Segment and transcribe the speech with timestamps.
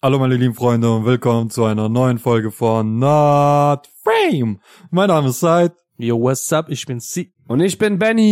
[0.00, 4.60] Hallo meine lieben Freunde und willkommen zu einer neuen Folge von Not Frame.
[4.92, 5.72] Mein Name ist Said.
[5.96, 6.68] Yo, what's up?
[6.68, 7.32] Ich bin C.
[7.48, 8.28] Und ich bin Benny.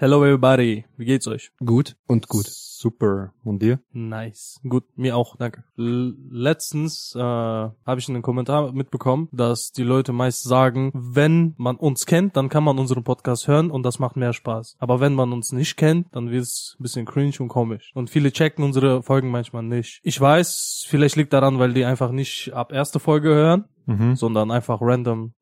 [0.00, 0.86] Hello everybody.
[0.96, 1.50] Wie geht's euch?
[1.62, 2.46] Gut und gut.
[2.78, 3.32] Super.
[3.42, 3.80] Und dir?
[3.92, 4.60] Nice.
[4.68, 5.64] Gut, mir auch, danke.
[5.76, 12.06] Letztens äh, habe ich einen Kommentar mitbekommen, dass die Leute meist sagen, wenn man uns
[12.06, 14.76] kennt, dann kann man unseren Podcast hören und das macht mehr Spaß.
[14.78, 17.92] Aber wenn man uns nicht kennt, dann wird es ein bisschen cringe und komisch.
[17.94, 20.00] Und viele checken unsere Folgen manchmal nicht.
[20.02, 24.16] Ich weiß, vielleicht liegt daran, weil die einfach nicht ab erste Folge hören Mhm.
[24.16, 25.32] sondern einfach random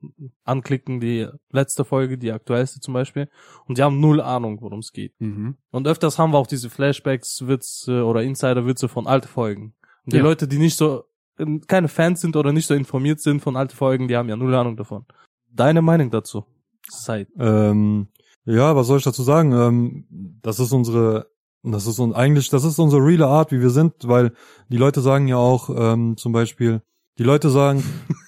[0.45, 3.29] anklicken, die letzte Folge, die aktuellste zum Beispiel.
[3.67, 5.15] Und die haben null Ahnung, worum es geht.
[5.19, 5.57] Mhm.
[5.71, 9.75] Und öfters haben wir auch diese Flashbacks, Witze oder Insider-Witze von alten Folgen.
[10.05, 10.23] Und die Ja.
[10.23, 11.05] Leute, die nicht so,
[11.39, 14.37] ähm, keine Fans sind oder nicht so informiert sind von alten Folgen, die haben ja
[14.37, 15.07] null Ahnung davon.
[15.51, 16.45] Deine Meinung dazu?
[16.91, 17.29] Zeit.
[17.39, 18.09] Ähm,
[18.45, 19.53] ja, was soll ich dazu sagen?
[19.53, 21.31] Ähm, das ist unsere,
[21.63, 24.35] das ist un eigentlich, das ist unsere reale Art, wie wir sind, weil
[24.69, 26.83] die Leute sagen ja auch, ähm, zum Beispiel,
[27.17, 27.83] die Leute sagen,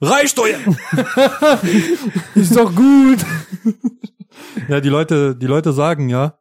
[0.00, 0.38] reicht!
[2.34, 3.18] Ist doch gut.
[4.68, 6.38] Ja, die Leute, die Leute sagen ja,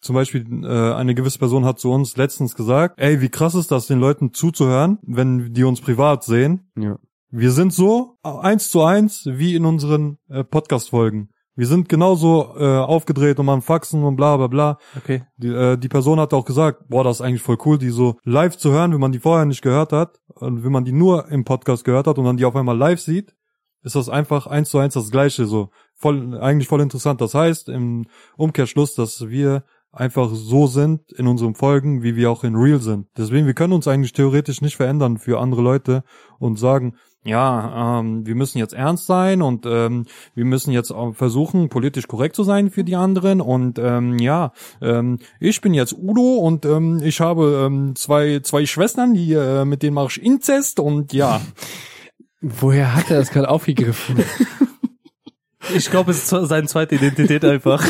[0.00, 3.70] zum Beispiel äh, eine gewisse Person hat zu uns letztens gesagt, ey, wie krass ist
[3.70, 6.70] das, den Leuten zuzuhören, wenn die uns privat sehen.
[6.76, 6.98] Ja.
[7.30, 11.30] Wir sind so eins zu eins wie in unseren äh, Podcast-Folgen.
[11.56, 14.78] Wir sind genauso äh, aufgedreht und machen Faxen und bla bla bla.
[14.96, 15.24] Okay.
[15.36, 18.16] Die, äh, die Person hat auch gesagt, boah, das ist eigentlich voll cool, die so
[18.24, 21.28] live zu hören, wenn man die vorher nicht gehört hat und wenn man die nur
[21.28, 23.34] im Podcast gehört hat und dann die auf einmal live sieht,
[23.82, 25.70] ist das einfach eins zu eins das Gleiche so.
[25.94, 27.20] Voll, eigentlich voll interessant.
[27.20, 32.44] Das heißt im Umkehrschluss, dass wir einfach so sind in unseren Folgen, wie wir auch
[32.44, 33.06] in Real sind.
[33.16, 36.02] Deswegen, wir können uns eigentlich theoretisch nicht verändern für andere Leute
[36.38, 41.14] und sagen, ja, ähm, wir müssen jetzt ernst sein und ähm, wir müssen jetzt auch
[41.14, 43.40] versuchen, politisch korrekt zu sein für die anderen.
[43.40, 48.66] Und ähm, ja, ähm, ich bin jetzt Udo und ähm, ich habe ähm, zwei, zwei
[48.66, 51.40] Schwestern, die äh, mit denen mache ich Inzest und ja.
[52.42, 54.22] Woher hat er das gerade aufgegriffen?
[55.74, 57.82] Ich glaube, es ist seine zweite Identität einfach.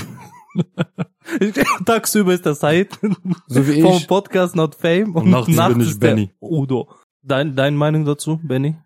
[1.84, 3.00] Tagsüber ist der Zeit
[3.48, 4.06] So wie vom ich.
[4.06, 6.30] Podcast Not Fame und, Und nachts nachts bin ich ist der Benny.
[6.40, 6.88] Udo.
[7.22, 8.76] Dein, deine Meinung dazu, Benny?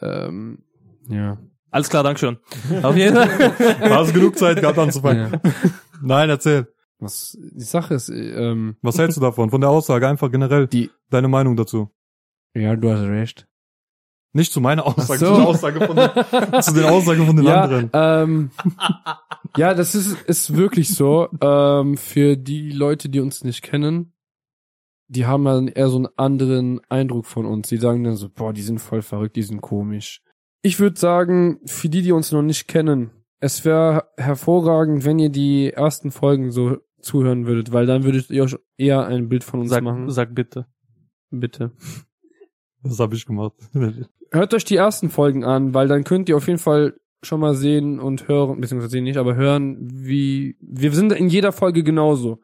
[0.00, 0.58] Ähm,
[1.08, 1.38] ja.
[1.70, 2.38] Alles klar, Dankeschön.
[2.82, 3.52] Auf jeden Fall.
[3.90, 5.32] Hast genug Zeit gehabt anzufangen.
[5.32, 5.40] ja.
[6.02, 6.68] Nein, erzähl.
[6.98, 9.50] Was die Sache ist, ähm, Was hältst du davon?
[9.50, 10.90] Von der Aussage, einfach generell die.
[11.10, 11.90] deine Meinung dazu.
[12.54, 13.46] Ja, du hast recht.
[14.32, 15.26] Nicht zu meiner Aussage, so.
[15.26, 16.10] zu der Aussage von den,
[16.62, 17.90] zu den Aussagen von den ja, anderen.
[17.92, 18.50] ähm,
[19.56, 21.28] ja, das ist ist wirklich so.
[21.40, 24.12] Ähm, für die Leute, die uns nicht kennen,
[25.08, 27.68] die haben dann eher so einen anderen Eindruck von uns.
[27.68, 30.22] Die sagen dann so, boah, die sind voll verrückt, die sind komisch.
[30.62, 35.28] Ich würde sagen, für die, die uns noch nicht kennen, es wäre hervorragend, wenn ihr
[35.28, 39.60] die ersten Folgen so zuhören würdet, weil dann würdet ihr euch eher ein Bild von
[39.60, 40.10] uns Sag, machen.
[40.10, 40.66] sag bitte.
[41.30, 41.72] Bitte.
[42.82, 43.54] Das habe ich gemacht.
[44.32, 47.54] Hört euch die ersten Folgen an, weil dann könnt ihr auf jeden Fall schon mal
[47.54, 52.40] sehen und hören, beziehungsweise sehen nicht, aber hören, wie, wir sind in jeder Folge genauso.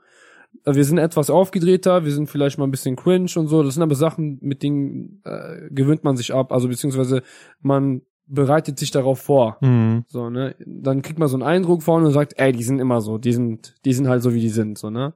[0.64, 3.62] Äh, Wir sind etwas aufgedrehter, wir sind vielleicht mal ein bisschen cringe und so.
[3.62, 6.52] Das sind aber Sachen, mit denen äh, gewöhnt man sich ab.
[6.52, 7.22] Also beziehungsweise
[7.60, 9.58] man bereitet sich darauf vor.
[9.60, 10.04] Mhm.
[10.08, 10.54] So, ne?
[10.64, 13.32] Dann kriegt man so einen Eindruck vorne und sagt, ey, die sind immer so, die
[13.32, 15.14] sind, die sind halt so, wie die sind, so, ne?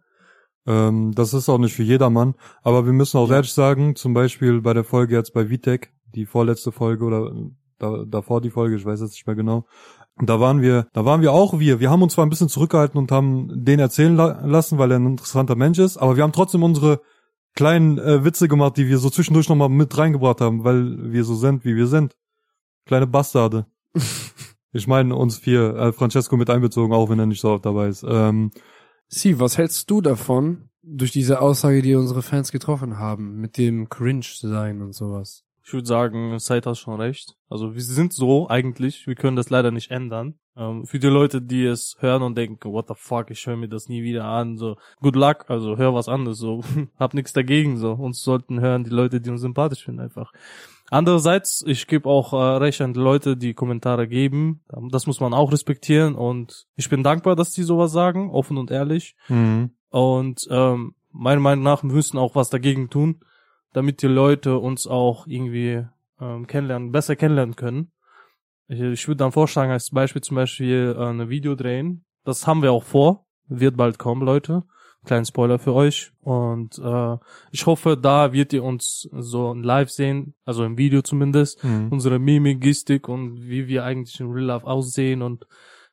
[0.66, 2.34] Ähm, das ist auch nicht für jedermann.
[2.62, 3.36] Aber wir müssen auch Ja.
[3.36, 7.32] ehrlich sagen, zum Beispiel bei der Folge jetzt bei Vitek, die vorletzte Folge oder
[7.78, 9.66] da, davor die Folge, ich weiß jetzt nicht mehr genau.
[10.18, 11.78] Da waren wir, da waren wir auch wir.
[11.78, 14.98] Wir haben uns zwar ein bisschen zurückgehalten und haben den erzählen la lassen, weil er
[14.98, 17.00] ein interessanter Mensch ist, aber wir haben trotzdem unsere
[17.54, 21.34] kleinen äh, Witze gemacht, die wir so zwischendurch nochmal mit reingebracht haben, weil wir so
[21.34, 22.16] sind, wie wir sind.
[22.86, 23.66] Kleine Bastarde.
[24.72, 27.88] ich meine uns vier, äh, Francesco mit einbezogen, auch wenn er nicht so oft dabei
[27.88, 28.04] ist.
[28.06, 28.52] Ähm,
[29.08, 33.88] Sie, was hältst du davon, durch diese Aussage, die unsere Fans getroffen haben, mit dem
[33.88, 35.45] Cringe-Sein und sowas?
[35.66, 37.34] Ich würde sagen, Said hat schon recht.
[37.50, 40.38] Also wir sind so eigentlich, wir können das leider nicht ändern.
[40.56, 43.68] Ähm, für die Leute, die es hören und denken, what the fuck, ich höre mir
[43.68, 46.62] das nie wieder an, so good luck, also hör was anderes, so
[47.00, 50.32] hab nichts dagegen, so uns sollten hören die Leute, die uns sympathisch finden einfach.
[50.88, 54.62] Andererseits, ich gebe auch äh, recht an die Leute, die Kommentare geben.
[54.90, 58.70] Das muss man auch respektieren und ich bin dankbar, dass die sowas sagen, offen und
[58.70, 59.16] ehrlich.
[59.26, 59.70] mhm.
[59.90, 63.20] Und ähm, meiner Meinung nach müssen auch was dagegen tun,
[63.76, 65.84] damit die Leute uns auch irgendwie
[66.18, 67.92] ähm, kennenlernen, besser kennenlernen können.
[68.68, 72.06] Ich, ich würde dann vorschlagen, als Beispiel zum Beispiel äh, eine Video drehen.
[72.24, 73.26] Das haben wir auch vor.
[73.48, 74.62] Wird bald kommen, Leute.
[75.04, 76.10] Kleinen Spoiler für euch.
[76.20, 77.16] Und äh,
[77.52, 81.88] ich hoffe, da wird ihr uns so live sehen, also im Video zumindest, Mhm.
[81.92, 85.46] unsere Mimik, Gestik und wie wir eigentlich in Real Life aussehen und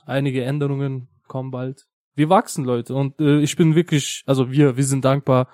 [0.06, 1.86] einige Änderungen kommen bald.
[2.16, 2.96] Wir wachsen, Leute.
[2.96, 5.50] Und äh, ich bin wirklich, also wir, wir sind dankbar,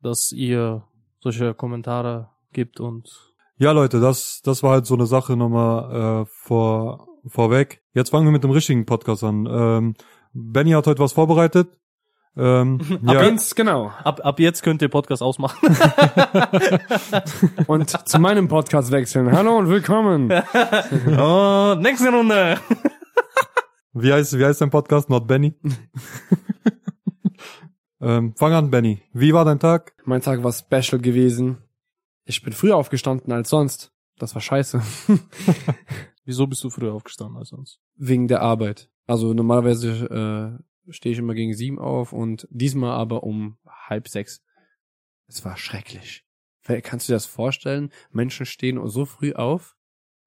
[0.00, 0.82] dass ihr
[1.22, 3.08] solche Kommentare gibt und
[3.56, 7.82] Ja, Leute, das, das war halt so eine Sache nochmal äh, vor, vorweg.
[7.94, 9.46] Jetzt fangen wir mit dem richtigen Podcast an.
[9.48, 9.94] Ähm,
[10.32, 11.68] Benny hat heute was vorbereitet.
[12.36, 13.92] Ähm, ja, Ganz genau.
[14.02, 15.76] ab, ab jetzt könnt ihr Podcast ausmachen.
[17.66, 19.30] Und zu meinem Podcast wechseln.
[19.30, 20.32] Hallo und willkommen.
[20.32, 22.58] und nächste Runde.
[23.92, 25.08] wie heißt, wie heißt dein Podcast?
[25.08, 25.54] Not Benny.
[28.02, 29.02] ähm, fang an, Benny.
[29.12, 29.94] Wie war dein Tag?
[30.04, 31.58] Mein Tag war special gewesen.
[32.24, 33.92] Ich bin früher aufgestanden als sonst.
[34.18, 34.82] Das war scheiße.
[36.24, 37.80] Wieso bist du früher aufgestanden als sonst?
[37.96, 38.90] Wegen der Arbeit.
[39.06, 44.42] Also normalerweise äh, stehe ich immer gegen sieben auf und diesmal aber um halb sechs.
[45.26, 46.24] Es war schrecklich.
[46.64, 47.90] Kannst du dir das vorstellen?
[48.10, 49.76] Menschen stehen so früh auf.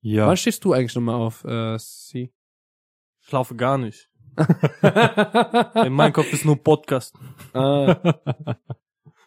[0.01, 0.28] Ja.
[0.28, 2.33] Wann stehst du eigentlich nochmal auf, äh, Sie?
[3.21, 4.10] Ich schlafe gar nicht.
[5.86, 7.16] In meinem Kopf ist nur Podcast.
[7.54, 7.96] ah,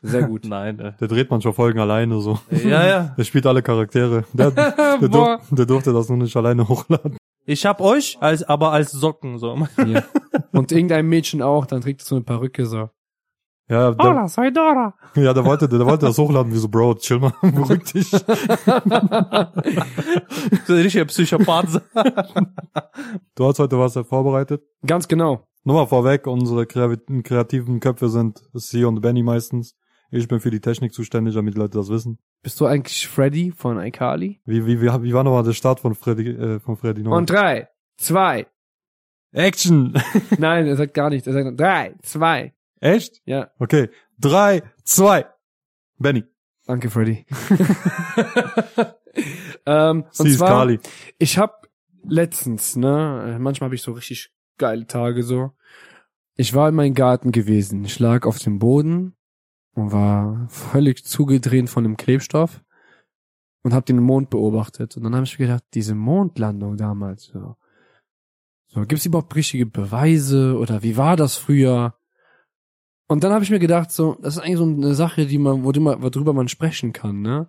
[0.02, 0.44] sehr gut.
[0.44, 0.92] Nein, äh.
[1.00, 2.38] Der dreht manchmal Folgen alleine so.
[2.50, 3.14] Ja, ja.
[3.16, 4.24] Der spielt alle Charaktere.
[4.32, 4.50] Der,
[5.00, 5.08] der, Boah.
[5.08, 7.16] dur der durfte das nur nicht alleine hochladen.
[7.44, 9.66] Ich hab euch als, aber als Socken, so.
[9.78, 10.04] Ja.
[10.52, 12.90] Und irgendein Mädchen auch, dann trägt so eine Perücke so.
[13.70, 14.94] Ja, der, Hola, soy Dora.
[15.14, 18.10] ja, der wollte, der wollte das hochladen, wie so, Bro, chill mal, beruhig dich.
[20.66, 21.82] So ein richtiger Psychopath.
[23.34, 24.62] Du hast heute was vorbereitet.
[24.86, 25.46] Ganz genau.
[25.64, 29.76] Nur mal vorweg, unsere kreativen Köpfe sind Sie und Benny meistens.
[30.10, 32.18] Ich bin für die Technik zuständig, damit die Leute das wissen.
[32.42, 34.40] Bist du eigentlich Freddy von iCarly?
[34.46, 37.18] Wie, wie, wie, wie war nochmal der Start von Freddy, äh, von Freddy nochmal?
[37.18, 37.68] Und drei,
[37.98, 38.46] zwei.
[39.32, 39.94] Action!
[40.38, 41.26] Nein, er sagt gar nichts.
[41.26, 42.54] Er sagt drei, zwei.
[42.80, 43.20] Echt?
[43.24, 43.90] Ja, Okay.
[44.18, 45.26] Drei, zwei.
[45.98, 46.24] Benny.
[46.66, 47.24] danke, Freddy.
[49.66, 50.80] ähm, und Sie ist zwar, Kali.
[51.18, 51.54] ich habe
[52.04, 55.52] letztens, ne, manchmal habe ich so richtig geile Tage so.
[56.34, 57.84] Ich war in meinem Garten gewesen.
[57.84, 59.16] Ich lag auf dem Boden
[59.74, 62.62] und war völlig zugedreht von dem Klebstoff
[63.62, 64.96] und habe den Mond beobachtet.
[64.96, 67.56] Und dann habe ich mir gedacht, diese Mondlandung damals, so,
[68.68, 71.97] so gibt's überhaupt richtige Beweise oder wie war das früher?
[73.08, 75.64] Und dann habe ich mir gedacht, so, das ist eigentlich so eine Sache, die man,
[75.64, 77.48] worüber, worüber man sprechen kann, ne?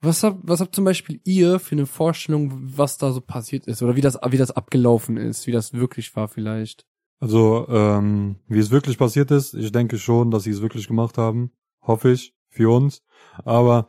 [0.00, 3.82] Was habt, was habt zum Beispiel ihr für eine Vorstellung, was da so passiert ist
[3.82, 6.86] oder wie das, wie das abgelaufen ist, wie das wirklich war vielleicht?
[7.18, 11.16] Also, ähm, wie es wirklich passiert ist, ich denke schon, dass sie es wirklich gemacht
[11.16, 11.50] haben.
[11.80, 13.02] Hoffe ich, für uns.
[13.44, 13.88] Aber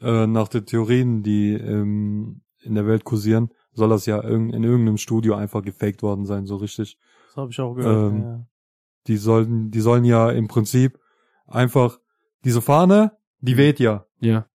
[0.00, 4.64] äh, nach den Theorien, die ähm, in der Welt kursieren, soll das ja irg- in
[4.64, 6.98] irgendeinem Studio einfach gefaked worden sein, so richtig.
[7.28, 8.12] Das habe ich auch gehört.
[8.12, 8.46] Ähm, ja.
[9.06, 10.98] Die sollen, die sollen ja im Prinzip
[11.46, 12.00] einfach
[12.44, 14.06] diese Fahne, die weht ja.
[14.20, 14.46] Ja.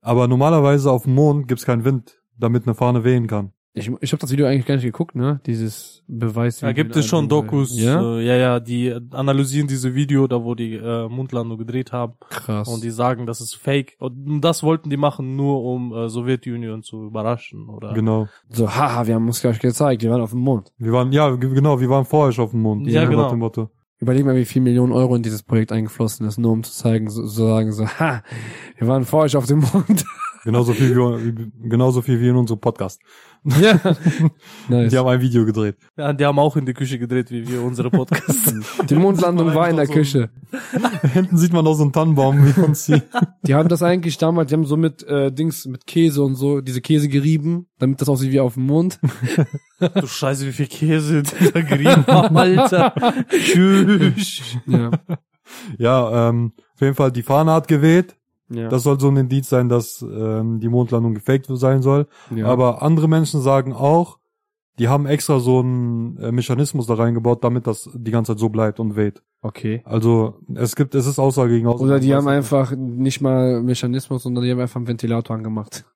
[0.00, 3.52] Aber normalerweise auf dem Mond gibt's keinen Wind, damit eine Fahne wehen kann.
[3.72, 5.40] Ich, ich habe das Video eigentlich gar nicht geguckt, ne?
[5.46, 6.58] Dieses Beweis.
[6.58, 8.02] Da gibt es schon Dokus, Ja?
[8.02, 8.18] ja?
[8.18, 12.66] Äh, ja, ja, die analysieren diese Video, da wo die äh, Mondlandung gedreht haben Krass.
[12.66, 13.94] und die sagen, das ist fake.
[14.00, 17.92] Und das wollten die machen, nur um äh, Sowjetunion zu überraschen, oder?
[17.92, 18.26] Genau.
[18.48, 20.72] so, haha, wir haben uns gleich gezeigt, wir waren auf dem Mond.
[20.78, 22.88] Wir waren, ja, genau, wir waren vorher schon auf dem Mond.
[22.88, 23.32] Ja, genau.
[23.36, 23.70] Motto.
[24.00, 27.08] Überleg mal, wie viel Millionen Euro in dieses Projekt eingeflossen ist, nur um zu zeigen,
[27.08, 28.24] so, so sagen so, ha,
[28.78, 30.04] wir waren vor euch auf dem Mond.
[30.44, 33.00] Genauso viel wie, wie genauso viel wie in unserem Podcast.
[33.44, 33.78] ja.
[34.68, 34.90] nice.
[34.90, 35.76] Die haben ein Video gedreht.
[35.96, 38.54] Ja, die haben auch in die Küche gedreht, wie wir unsere Podcasts.
[38.88, 40.30] Die Mondlandung war in der so- Küche.
[41.12, 43.02] Hinten sieht man noch so einen Tannenbaum wie uns hier.
[43.42, 46.60] Die haben das eigentlich damals, die haben so mit äh, Dings, mit Käse und so,
[46.60, 48.98] diese Käse gerieben, damit das aussieht wie auf dem Mond.
[49.78, 52.94] du Scheiße, wie viel Käse die da gerieben haben, Alter.
[53.30, 54.42] Tschüss.
[54.66, 54.90] Ja.
[55.78, 58.16] Ja, ähm, auf jeden Fall die Fahne hat geweht.
[58.50, 58.68] Ja.
[58.68, 62.06] Das soll so ein Indiz sein, dass ähm, die Mondlandung gefaked sein soll.
[62.34, 62.46] ja.
[62.46, 64.18] Aber andere Menschen sagen auch,
[64.78, 68.48] die haben extra so einen äh, Mechanismus da reingebaut, damit das die ganze Zeit so
[68.48, 69.22] bleibt und weht.
[69.42, 69.82] okay.
[69.84, 71.84] Also es gibt, es ist Aussage gegen Aussage.
[71.90, 75.84] Oder die haben einfach nicht mal Mechanismus, sondern die haben einfach einen Ventilator angemacht.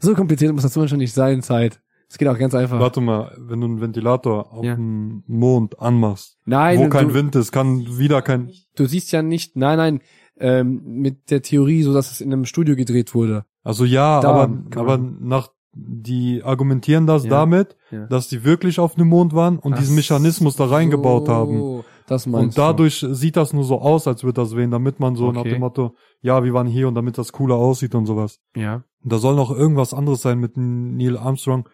[0.00, 1.80] So kompliziert muss das manchmal nicht sein, Zeit.
[2.08, 2.78] Es geht auch ganz einfach.
[2.78, 4.76] Warte mal, wenn du einen Ventilator auf Ja.
[4.76, 8.52] dem Mond anmachst, Nein, wo du, kein Wind ist, kann wieder kein.
[8.76, 10.00] du siehst ja nicht, nein, nein,
[10.40, 13.44] ähm, mit der Theorie, so dass es in einem Studio gedreht wurde.
[13.64, 15.48] Also ja, Da aber aber nach
[15.80, 17.30] die argumentieren das Ja.
[17.30, 18.06] damit, Ja.
[18.06, 21.58] dass die wirklich auf dem Mond waren und Ach diesen Mechanismus da reingebaut haben.
[21.58, 24.98] so, Das meinst Und dadurch sieht das nur so aus, als würde das wehen, damit
[24.98, 25.50] man so nach Okay.
[25.50, 28.40] dem Motto, ja, wir waren hier und damit das cooler aussieht und sowas.
[28.54, 28.60] du.
[28.60, 28.82] Ja.
[29.04, 31.68] Und da soll noch irgendwas anderes sein mit Neil Armstrong,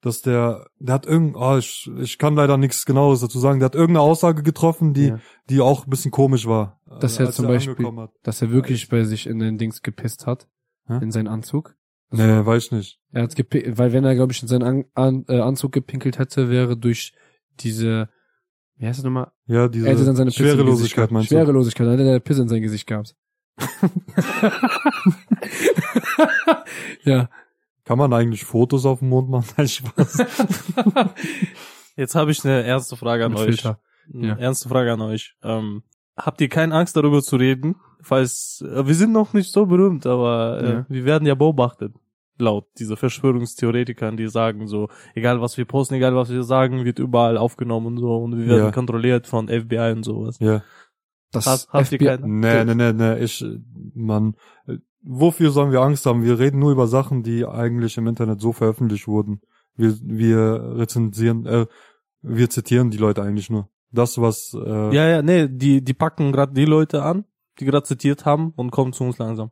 [0.00, 3.66] dass der, der hat irgend, oh, ich, ich kann leider nichts genaues dazu sagen, der
[3.66, 5.18] hat irgendeine Aussage getroffen, die, ja.
[5.50, 6.80] die auch ein bisschen komisch war.
[7.00, 8.08] Dass äh, er zum Beispiel-.
[8.22, 10.48] Dass er wirklich bei sich in den Dings gepisst hat.
[10.86, 10.98] Hä?
[11.02, 11.74] In seinen Anzug.
[12.10, 13.00] Nee, weiß ich nicht.
[13.12, 16.18] Er hat gepi- weil wenn er, glaube ich, in seinen An An äh, Anzug gepinkelt
[16.18, 17.12] hätte, wäre durch
[17.60, 18.08] diese,
[18.76, 19.32] wie heißt das nochmal?
[19.46, 21.34] Ja, diese Er hätte dann seine Schwerelosigkeit meinst du?
[21.34, 23.14] Schwerelosigkeit, dann hätte er Pisse in sein Gesicht gehabt.
[27.04, 27.28] ja.
[27.88, 29.46] Kann man eigentlich Fotos auf dem Mond machen?
[29.56, 30.18] Nein, Spaß.
[31.96, 33.46] Jetzt habe ich eine ernste Frage an Mit euch.
[33.46, 33.80] Filter.
[34.12, 34.34] Eine Ja.
[34.36, 35.34] Ernste Frage an euch.
[35.42, 35.82] Ähm,
[36.16, 37.76] habt ihr keine Angst darüber zu reden?
[38.02, 40.86] Falls äh, wir sind noch nicht so berühmt, aber äh, Ja.
[40.88, 41.94] wir werden ja beobachtet.
[42.40, 46.98] Laut dieser Verschwörungstheoretikern, die sagen so, egal was wir posten, egal was wir sagen, wird
[47.00, 48.70] überall aufgenommen und so und wir werden Ja.
[48.70, 50.38] kontrolliert von FBI und sowas.
[50.40, 50.62] ja.
[51.32, 53.44] Das Habt- habt ihr FBI keine- Nee, nee, nee, nee, ich,
[53.94, 54.34] man,
[55.02, 56.22] wofür sollen wir Angst haben?
[56.22, 59.40] Wir reden nur über Sachen, die eigentlich im Internet so veröffentlicht wurden.
[59.76, 61.66] Wir, wir rezensieren, äh,
[62.22, 63.68] wir zitieren die Leute eigentlich nur.
[63.92, 67.24] Das, was, äh, Ja, ja, nee, die, die packen gerade die Leute an,
[67.58, 69.50] die gerade zitiert haben und kommen zu uns langsam.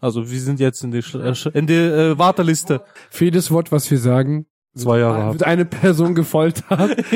[0.00, 2.82] Also wir sind jetzt in der, Sch- äh, in der äh, Warteliste.
[3.10, 6.96] Für jedes Wort, was wir sagen, zwei Jahre wird eine Person gefoltert.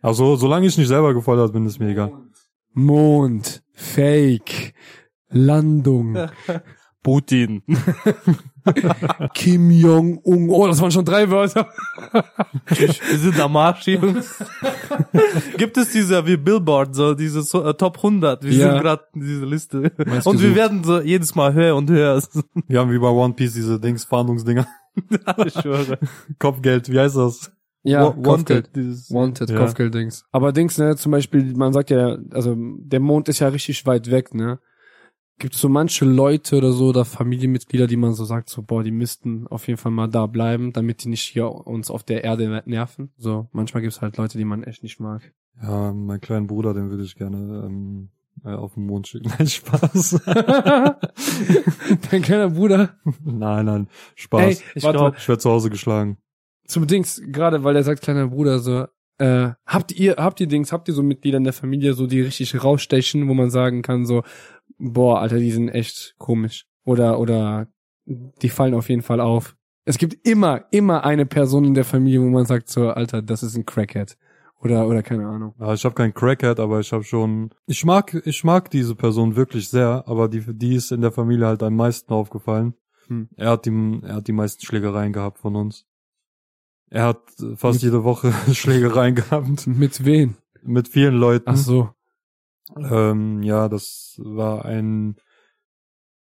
[0.00, 2.12] Also, solange ich nicht selber gefoltert bin, ist mir egal.
[2.72, 4.72] Mond, Fake,
[5.28, 6.16] Landung,
[7.08, 7.62] Putin.
[9.34, 10.50] Kim Jong-un.
[10.50, 11.68] Oh, das waren schon drei Wörter.
[12.66, 14.44] Wir sind am Marsch, Jungs.
[15.56, 18.44] Gibt es diese, wie Billboard, so diese so, äh, Top 100.
[18.44, 18.72] Wir Ja.
[18.72, 19.90] sind gerade in dieser Liste.
[20.04, 20.56] Meist Und wir gesucht.
[20.56, 22.22] werden so jedes Mal höher und höher.
[22.66, 24.66] Wir haben wie bei One Piece diese Dings, Fahndungsdinger.
[25.46, 25.98] ich schwöre.
[26.38, 27.50] Kopfgeld, wie heißt das?
[27.84, 28.68] Ja, Wa- Kopfgeld.
[28.76, 29.58] Dieses, Wanted, Ja.
[29.60, 30.26] Kopfgeld-Dings.
[30.30, 34.10] Aber Dings, ne, zum Beispiel, man sagt ja, also der Mond ist ja richtig weit
[34.10, 34.58] weg, ne?
[35.38, 38.90] Gibt so manche Leute oder so, oder Familienmitglieder, die man so sagt, so, boah, die
[38.90, 42.62] müssten auf jeden Fall mal da bleiben, damit die nicht hier uns auf der Erde
[42.66, 43.10] nerven.
[43.16, 45.32] So, manchmal gibt's halt Leute, die man echt nicht mag.
[45.62, 48.08] Ja, mein kleinen Bruder, den würde ich gerne ähm,
[48.44, 49.32] äh, auf den Mond schicken.
[49.38, 50.20] Nein, Spaß.
[52.10, 52.90] Dein kleiner Bruder.
[53.24, 54.42] nein, nein, Spaß.
[54.42, 56.18] Ey, ich warte glaub- Ich werde zu Hause geschlagen.
[56.66, 58.86] zum Dings, gerade weil er sagt, kleiner Bruder, so,
[59.18, 62.20] äh, habt ihr, habt ihr Dings, habt ihr so Mitglieder in der Familie, so, die
[62.20, 64.22] richtig rausstechen, wo man sagen kann, so,
[64.78, 66.66] boah, Alter, die sind echt komisch.
[66.84, 67.68] Oder, oder,
[68.06, 69.56] die fallen auf jeden Fall auf.
[69.84, 73.42] Es gibt immer, immer eine Person in der Familie, wo man sagt, so, Alter, das
[73.42, 74.16] ist ein Crackhead.
[74.60, 75.54] Oder, oder keine Ahnung.
[75.60, 77.50] Ja, ich habe keinen Crackhead, aber ich habe schon.
[77.66, 81.46] Ich mag, ich mag diese Person wirklich sehr, aber die, die ist in der Familie
[81.46, 82.74] halt am meisten aufgefallen.
[83.06, 83.28] Hm.
[83.36, 85.86] Er hat die, er hat die meisten Schlägereien gehabt von uns.
[86.90, 87.20] Er hat
[87.56, 90.36] fast jede Woche Schlägereien gehabt Mit wen?
[90.62, 91.48] mit vielen Leuten.
[91.48, 91.90] Ach so.
[92.76, 95.16] Ähm, ja, das war ein.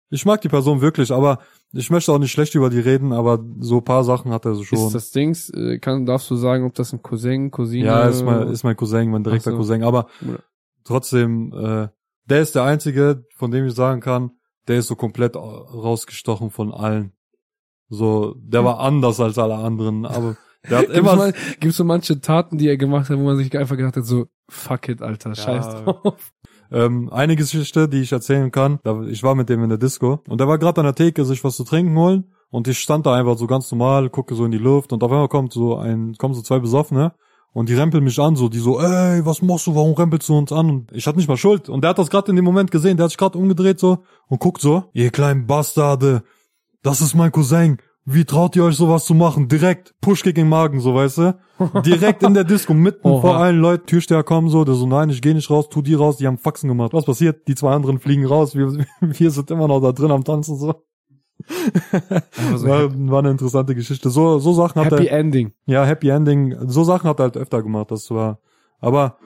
[0.09, 1.39] Ich mag die Person wirklich, aber
[1.71, 4.55] ich möchte auch nicht schlecht über die reden, aber so ein paar Sachen hat er
[4.55, 4.87] so schon.
[4.87, 7.85] Ist das Dings, äh, kann, darfst du sagen, ob das ein Cousin, Cousine?
[7.85, 9.57] ja, ist mein, ist mein Cousin, mein direkter so.
[9.57, 10.07] Cousin, aber
[10.83, 11.87] trotzdem, äh,
[12.25, 14.31] der ist der einzige, von dem ich sagen kann,
[14.67, 17.13] der ist so komplett rausgestochen von allen.
[17.87, 20.37] So, der war anders als alle anderen, aber
[20.69, 23.37] der hat Gibt's, immer, mal, gibt's so manche Taten, die er gemacht hat, wo man
[23.37, 25.81] sich einfach gedacht hat, so, fuck it, Alter, scheiß Ja.
[25.83, 26.31] drauf.
[26.73, 28.79] Ähm, eine Geschichte, die ich erzählen kann.
[28.83, 31.25] Da, ich war mit dem in der Disco und der war gerade an der Theke
[31.25, 34.45] sich was zu trinken holen und ich stand da einfach so ganz normal, gucke so
[34.45, 37.13] in die Luft und auf einmal kommt so ein, kommen so zwei Besoffene
[37.51, 40.37] und die rempeln mich an, so die so, ey, was machst du, warum rempelst du
[40.37, 40.69] uns an?
[40.69, 42.95] Und ich hatte nicht mal Schuld und der hat das gerade in dem Moment gesehen,
[42.95, 46.23] der hat sich gerade umgedreht so und guckt so, ihr kleinen Bastarde,
[46.83, 47.79] das ist mein Cousin.
[48.03, 49.47] Wie traut ihr euch sowas zu machen?
[49.47, 51.39] Direkt Push gegen den Magen, so weißt du?
[51.85, 53.21] Direkt in der Disco, mitten Oha.
[53.21, 55.93] vor allen Leuten, Türsteher kommen so, der so, nein, ich gehe nicht raus, tu die
[55.93, 56.93] raus, die haben Faxen gemacht.
[56.93, 57.47] Was passiert?
[57.47, 60.83] Die zwei anderen fliegen raus, wir, wir sind immer noch da drin am Tanzen so.
[62.51, 64.09] Also, war, war eine interessante Geschichte.
[64.09, 65.53] So, so Sachen hat Happy er, Ending.
[65.65, 68.39] ja, Happy Ending, so Sachen hat er halt öfter gemacht, das war,
[68.79, 69.17] aber,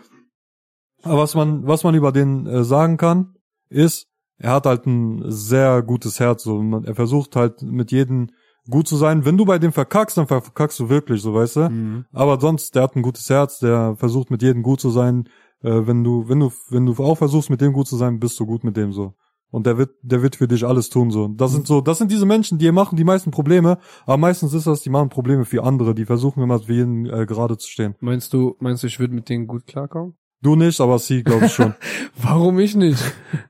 [1.03, 3.35] aber was man, was man über den äh, sagen kann,
[3.69, 8.31] ist, er hat halt ein sehr gutes Herz, so, man, er versucht halt mit jedem
[8.69, 9.25] gut zu sein.
[9.25, 11.69] Wenn du bei dem verkackst, dann verkackst du wirklich, so, weißt du?
[11.69, 12.05] Mhm.
[12.11, 15.29] Aber sonst, der hat ein gutes Herz, der versucht mit jedem gut zu sein.
[15.61, 18.39] Äh, wenn du, wenn du, wenn du auch versuchst mit dem gut zu sein, bist
[18.39, 19.13] du gut mit dem so.
[19.51, 21.27] Und der wird, der wird für dich alles tun so.
[21.29, 24.67] Das sind so, das sind diese Menschen, die machen die meisten Probleme, aber meistens ist
[24.67, 27.95] das, die machen Probleme für andere, die versuchen immer für jeden äh, gerade zu stehen.
[28.01, 30.17] Meinst du, meinst du, ich würde mit denen gut klarkommen?
[30.41, 31.73] Du nicht, aber sie, glaube ich schon.
[32.21, 33.01] Warum ich nicht?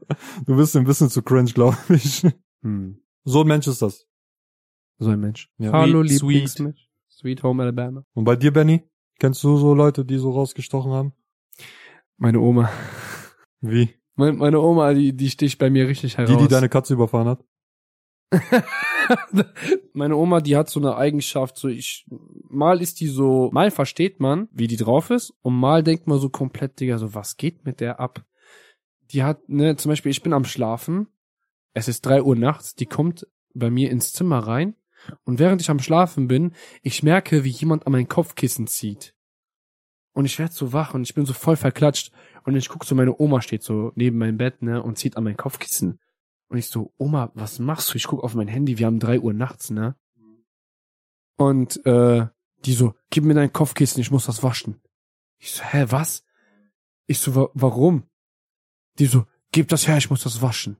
[0.45, 2.25] du bist ein bisschen zu cringe, glaube ich.
[2.61, 2.99] Hm.
[3.23, 4.05] So ein Mensch ist das.
[4.97, 5.49] So ein Mensch.
[5.57, 5.71] Ja.
[5.71, 6.21] Hallo, Sweet.
[6.21, 6.89] Lieblingsmensch.
[7.09, 8.03] Sweet Home Alabama.
[8.13, 8.83] Und bei dir, Benny?
[9.19, 11.13] Kennst du so Leute, die so rausgestochen haben?
[12.17, 12.69] Meine Oma.
[13.61, 13.95] Wie?
[14.15, 16.31] Meine, meine Oma, die, die sticht bei mir richtig heraus.
[16.31, 17.43] Die, die deine Katze überfahren hat?
[19.93, 22.05] meine Oma, die hat so eine Eigenschaft, so ich,
[22.49, 26.19] mal ist die so, mal versteht man, wie die drauf ist, und mal denkt man
[26.19, 28.25] so komplett, Digga, so was geht mit der ab?
[29.11, 31.07] Die hat, ne, zum Beispiel, ich bin am Schlafen,
[31.73, 34.75] es ist drei Uhr nachts, die kommt bei mir ins Zimmer rein,
[35.23, 39.13] und während ich am Schlafen bin, ich merke, wie jemand an mein Kopfkissen zieht.
[40.13, 42.11] Und ich werd so wach und ich bin so voll verklatscht.
[42.45, 45.25] Und ich guck so, meine Oma steht so neben meinem Bett, ne, und zieht an
[45.25, 45.99] mein Kopfkissen.
[46.47, 47.97] Und ich so, Oma, was machst du?
[47.97, 49.95] Ich guck auf mein Handy, wir haben drei Uhr nachts, ne?
[51.37, 52.27] Und äh,
[52.63, 54.81] die so, gib mir dein Kopfkissen, ich muss das waschen.
[55.37, 56.23] Ich so, hä, was?
[57.07, 58.03] Ich so, wa warum?
[58.99, 60.77] Die so, gib das her, ich muss das waschen.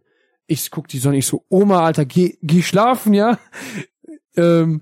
[0.48, 3.38] Ich guck die Sonne, ich so, Oma, Alter, geh, geh schlafen, ja?
[4.38, 4.82] Ähm,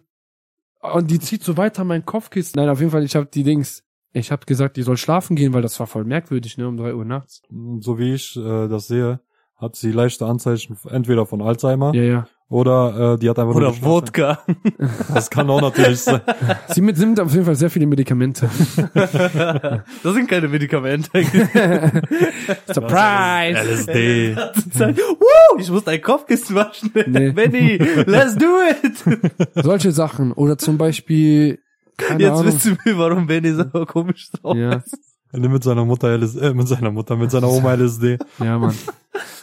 [0.81, 2.60] und die zieht so weiter mein Kopfkissen.
[2.60, 5.53] Nein, auf jeden Fall, ich hab die Dings, ich hab gesagt, die soll schlafen gehen,
[5.53, 7.41] weil das war voll merkwürdig, ne, um drei Uhr nachts.
[7.79, 9.22] So wie ich äh, das sehe,
[9.55, 12.27] hat sie leichte Anzeichen entweder von Alzheimer Ja, ja.
[12.53, 13.81] Oder äh, die hat einfach nur Oder.
[13.81, 14.39] Wodka.
[15.13, 16.22] Das kann auch natürlich sein.
[16.69, 18.48] Sie mit, sind auf jeden Fall sehr viele Medikamente.
[18.93, 21.10] das sind keine Medikamente.
[22.72, 23.57] Surprise!
[23.60, 24.36] LSD.
[24.36, 26.91] Woo, ich muss dein Kopfkissen waschen.
[27.07, 27.31] Nee.
[27.31, 28.45] Benny, let's do
[28.83, 29.03] it.
[29.55, 30.31] Solche Sachen.
[30.33, 31.60] Oder zum Beispiel,
[31.98, 32.45] keine Jetzt Ahnung.
[32.45, 34.75] wisst ihr, warum Benny so komisch drauf Ja.
[34.75, 35.12] ist.
[35.34, 38.20] Er nimmt mit seiner Mutter LSD, äh, mit seiner Mutter, mit seiner Oma LSD.
[38.40, 38.78] Ja, Mann.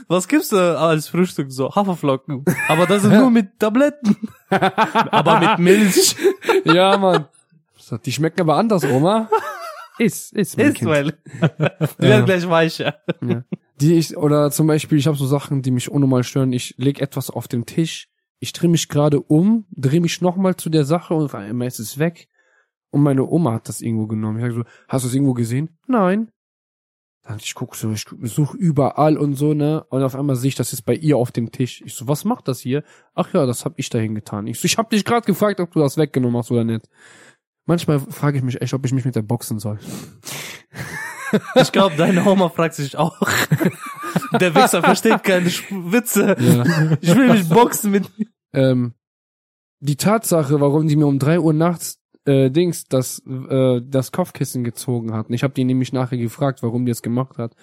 [0.06, 1.50] Was gibt's da als Frühstück?
[1.50, 2.44] So Haferflocken.
[2.68, 4.16] Aber das ist nur mit Tabletten.
[4.48, 6.16] Aber mit Milch.
[6.64, 7.26] Ja, Mann.
[7.76, 9.28] So, Die schmecken aber anders, Oma.
[9.98, 10.90] Ist, ist, mein Ist, Kind.
[10.90, 11.12] weil
[11.98, 12.94] die werden gleich weicher.
[13.20, 13.42] Ja.
[13.80, 16.52] Die ich, oder zum Beispiel, ich habe so Sachen, die mich unnormal stören.
[16.52, 20.70] Ich leg etwas auf den Tisch, ich drehe mich gerade um, drehe mich nochmal zu
[20.70, 22.28] der Sache und auf einmal ist es weg.
[22.90, 24.38] Und meine Oma hat das irgendwo genommen.
[24.38, 25.78] Ich sag so, hast du es irgendwo gesehen?
[25.86, 26.30] Nein.
[27.22, 29.84] Dann ich guck so, ich suche überall und so, ne?
[29.90, 31.82] Und auf einmal sehe ich, das ist bei ihr auf dem Tisch.
[31.84, 32.82] Ich so, was macht das hier?
[33.14, 34.46] Ach ja, das hab ich dahin getan.
[34.46, 36.88] Ich so, ich hab dich gerade gefragt, ob du das weggenommen hast oder nicht.
[37.66, 39.78] Manchmal frage ich mich echt, ob ich mich mit der boxen soll.
[41.54, 43.16] Ich glaube, deine Oma fragt sich auch.
[44.40, 46.34] Der Wichser versteht keine Witze.
[46.36, 46.96] Ja.
[47.00, 48.10] Ich will mich boxen mit.
[48.52, 48.94] ähm,
[49.78, 54.64] die Tatsache, warum die mir um drei Uhr nachts äh, Dings das äh, das Kopfkissen
[54.64, 55.28] gezogen hat.
[55.28, 57.54] Und ich habe die nämlich nachher gefragt, warum die es gemacht hat.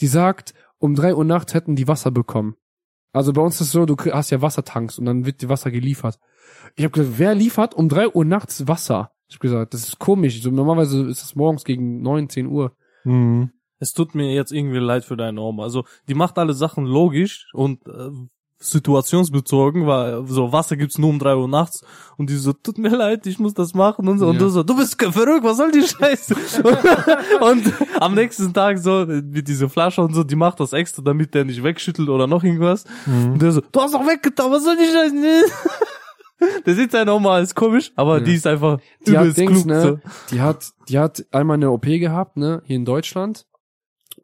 [0.00, 2.56] Die sagt, um drei Uhr nachts hätten die Wasser bekommen.
[3.12, 5.70] Also bei uns ist es so, du hast ja Wassertanks und dann wird dir Wasser
[5.70, 6.18] geliefert.
[6.76, 9.12] Ich habe gesagt, wer liefert um drei Uhr nachts Wasser?
[9.28, 10.42] Ich habe gesagt, das ist komisch.
[10.42, 12.76] So, normalerweise ist es morgens gegen neun, zehn Uhr.
[13.04, 13.50] Mhm.
[13.78, 15.62] Es tut mir jetzt irgendwie leid für deine Oma.
[15.62, 18.10] Also, die macht alle Sachen logisch und äh,
[18.60, 21.82] situationsbezogen, weil so Wasser gibt's nur um drei Uhr nachts
[22.16, 24.26] und die so, tut mir leid, ich muss das machen und so.
[24.28, 24.40] Und Ja.
[24.40, 26.34] du so, du bist verrückt, was soll die Scheiße?
[26.34, 31.02] und, und am nächsten Tag so, mit diese Flasche und so, die macht das extra,
[31.02, 32.84] damit der nicht wegschüttelt oder noch irgendwas.
[33.06, 33.38] Und Mhm.
[33.38, 35.52] der so, du hast doch weggetan, was soll die Scheiße?
[36.66, 38.24] Der sieht seine Oma als komisch, aber Ja.
[38.24, 39.66] die ist einfach Die hat Dings, klug.
[39.66, 39.82] ne?
[39.82, 39.98] So.
[40.30, 43.44] Die hat, die hat einmal eine OP gehabt, ne, hier in Deutschland.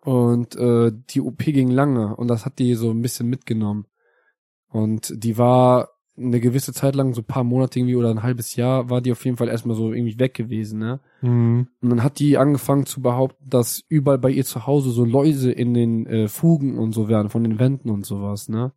[0.03, 3.87] Und äh, die OP ging lange und das hat die so ein bisschen mitgenommen.
[4.75, 8.57] Und die war eine gewisse Zeit lang, so ein paar Monate irgendwie oder ein halbes
[8.57, 10.99] Jahr, war die auf jeden Fall erstmal so irgendwie weg gewesen, ne?
[11.23, 11.69] Mhm.
[11.81, 15.53] Und dann hat die angefangen zu behaupten, dass überall bei ihr zu Hause so Läuse
[15.53, 18.73] in den äh, Fugen und so wären, von den Wänden und sowas, ne?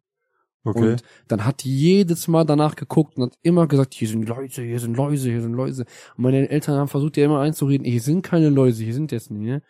[0.64, 0.92] Okay.
[0.92, 4.62] Und dann hat die jedes Mal danach geguckt und hat immer gesagt, hier sind Läuse,
[4.62, 5.86] hier sind Läuse, hier sind Läuse.
[6.16, 9.32] Und meine Eltern haben versucht, ihr immer einzureden, hier sind keine Läuse, hier sind jetzt
[9.32, 9.64] nicht, ne?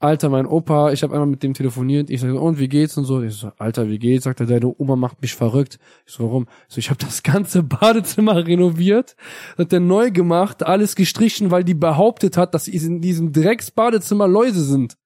[0.00, 3.04] Alter, mein Opa, ich habe einmal mit dem telefoniert, ich sage, und wie geht's und
[3.04, 3.20] so.
[3.20, 4.24] Ich so, Alter, wie geht's?
[4.24, 5.80] Sagt er, deine Oma macht mich verrückt.
[6.06, 6.46] Ich so, warum?
[6.68, 9.16] Ich so, ich habe das ganze Badezimmer renoviert,
[9.56, 14.62] hat er neu gemacht, alles gestrichen, weil die behauptet hat, dass in diesem Drecksbadezimmer Läuse
[14.62, 14.96] sind.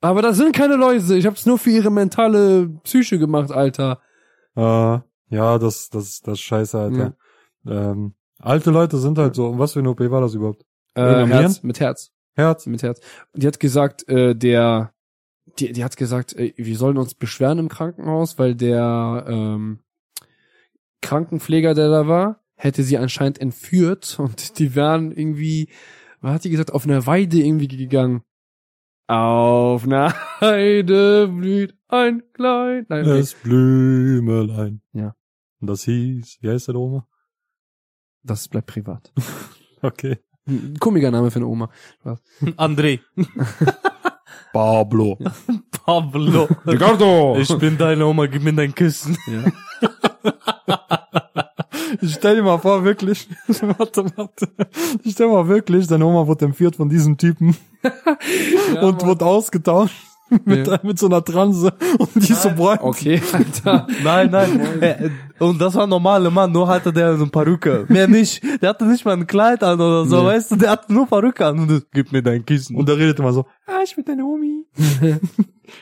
[0.00, 1.16] Aber das sind keine Läuse.
[1.16, 4.00] Ich hab's nur für ihre mentale Psyche gemacht, Alter.
[4.56, 4.60] Äh,
[5.30, 7.16] ja, das, das, das ist scheiße, Alter.
[7.66, 9.48] Ähm, alte Leute sind halt so.
[9.48, 10.64] Und was für eine OP war das überhaupt?
[10.94, 11.26] Äh?
[11.26, 12.66] Herz, mit Herz, Herz?
[12.66, 13.00] mit Herz.
[13.34, 14.92] Die hat gesagt, äh, der,
[15.58, 19.80] die, die hat gesagt, äh, wir sollen uns beschweren im Krankenhaus, weil der ähm,
[21.02, 25.68] Krankenpfleger, der da war, hätte sie anscheinend entführt und die wären irgendwie,
[26.20, 28.22] was hat die gesagt, auf einer Weide irgendwie gegangen.
[29.06, 32.86] Auf einer Heide blüht ein klein.
[32.88, 33.18] Nein, okay.
[33.18, 34.82] Das Blümelein.
[34.92, 35.16] Ja.
[35.60, 37.06] Und das hieß, wie heißt der Oma?
[38.22, 39.12] das bleibt privat.
[39.82, 40.18] Okay.
[40.46, 41.68] Ein komischer Name für eine Oma.
[42.56, 43.00] André.
[44.52, 45.16] Pablo.
[45.84, 46.48] Pablo.
[46.66, 47.36] Ricardo!
[47.38, 49.16] Ich bin deine Oma, gib mir dein Kissen.
[49.28, 49.52] ja.
[52.00, 53.28] Ich stell dir mal vor, wirklich.
[53.78, 54.48] warte, warte.
[55.04, 59.06] Ich stell mal wirklich, deine Oma wurde entführt von diesem Typen Ja, und Mann.
[59.08, 59.94] wurde ausgetauscht
[60.44, 60.80] mit, Ja.
[60.82, 62.80] mit so einer Transe und die ist so breit.
[62.82, 63.86] Okay, Alter.
[64.04, 64.60] Nein, nein.
[64.82, 67.86] Äh, Und das war ein normaler Mann, nur hatte der so eine Perücke.
[67.88, 68.42] Mehr nicht.
[68.62, 70.26] Der hatte nicht mal ein Kleid an oder so, Nee.
[70.26, 72.76] weißt du, der hatte nur Perücke an und du, gib mir dein Kissen.
[72.76, 74.66] Und er redet immer so, ah, ich bin deine Omi.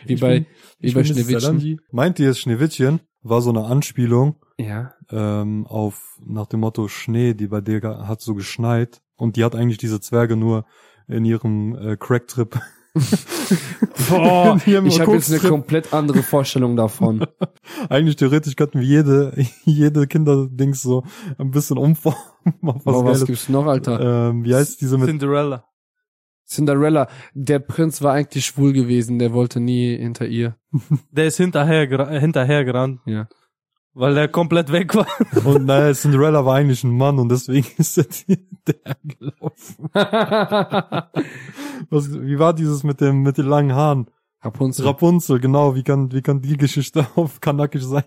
[0.06, 0.46] Wie bei,
[0.80, 1.08] wie bei bin Mrs.
[1.08, 1.40] Schneewittchen.
[1.40, 1.80] Salangi.
[1.92, 4.92] Meint ihr, Schneewittchen war so eine Anspielung Ja.
[5.10, 9.54] ähm, auf nach dem Motto Schnee, die bei dir hat so geschneit und die hat
[9.56, 10.64] eigentlich diese Zwerge nur
[11.08, 12.60] in ihrem äh, Crack-Trip.
[14.10, 17.26] Boah, ich habe jetzt eine komplett andere Vorstellung davon.
[17.88, 19.32] Eigentlich theoretisch könnten wir jede,
[19.64, 21.04] jede Kinderdings so
[21.38, 22.18] ein bisschen umformen.
[22.60, 24.30] Was, Boah, was gibt's noch, Alter?
[24.30, 25.64] ähm, wie heißt diese mit Cinderella.
[26.46, 27.08] Cinderella.
[27.34, 30.56] Der Prinz war eigentlich schwul gewesen, der wollte nie hinter ihr.
[31.10, 31.86] Der ist hinterher,
[32.20, 33.28] hinterher gerannt, Ja.
[33.98, 35.06] Weil der komplett weg war.
[35.44, 38.04] und naja, Cinderella war eigentlich ein Mann und deswegen ist er
[38.66, 39.90] der gelaufen.
[41.90, 44.10] Was, wie war dieses mit dem mit den langen Haaren?
[44.40, 44.86] Rapunzel.
[44.86, 48.04] Rapunzel, genau, wie kann wie kann die Geschichte auf kanakisch sein?